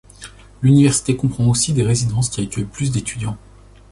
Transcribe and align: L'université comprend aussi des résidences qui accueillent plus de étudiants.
L'université 0.63 1.15
comprend 1.15 1.47
aussi 1.47 1.73
des 1.73 1.83
résidences 1.83 2.29
qui 2.31 2.41
accueillent 2.41 2.65
plus 2.65 2.89
de 2.91 2.97
étudiants. 2.97 3.37